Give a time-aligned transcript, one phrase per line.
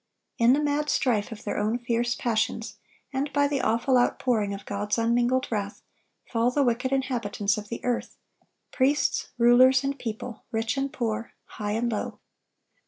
[0.37, 2.79] (1139) In the mad strife of their own fierce passions,
[3.13, 5.83] and by the awful outpouring of God's unmingled wrath,
[6.27, 11.91] fall the wicked inhabitants of the earth,—priests, rulers, and people, rich and poor, high and
[11.91, 12.17] low.